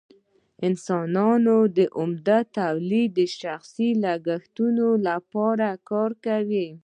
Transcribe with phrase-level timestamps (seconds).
[0.67, 1.57] انسانانو
[1.99, 4.57] عمده تولید د شخصي لګښت
[5.07, 5.67] لپاره
[6.25, 6.67] کاوه.